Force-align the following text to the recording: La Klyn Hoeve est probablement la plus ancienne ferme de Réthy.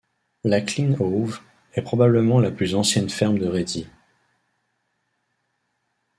La 0.43 0.61
Klyn 0.61 0.95
Hoeve 0.99 1.39
est 1.75 1.83
probablement 1.83 2.39
la 2.39 2.49
plus 2.49 2.73
ancienne 2.73 3.07
ferme 3.11 3.37
de 3.37 3.45
Réthy. 3.45 3.85